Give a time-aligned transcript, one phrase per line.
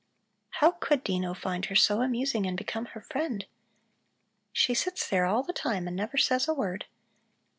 [0.53, 3.45] How could Dino find her so amusing, and become her friend?
[4.51, 6.85] She sits there all the time and never says a word."